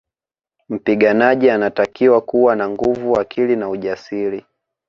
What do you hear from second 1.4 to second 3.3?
anatakiwa kuwa na nguvu